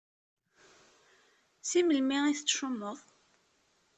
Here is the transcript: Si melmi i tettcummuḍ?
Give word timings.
Si 1.69 1.79
melmi 1.83 2.17
i 2.31 2.33
tettcummuḍ? 2.37 2.99